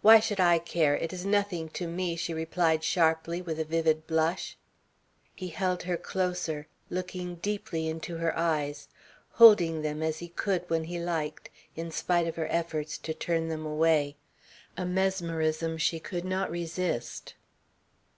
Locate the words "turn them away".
13.12-14.16